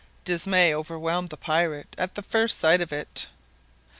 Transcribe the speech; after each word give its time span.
Dismay 0.25 0.73
overwhelmed 0.73 1.27
the 1.29 1.37
pirate 1.37 1.93
at 1.95 2.25
first 2.25 2.57
sight 2.59 2.81
of 2.81 2.91
it. 2.91 3.27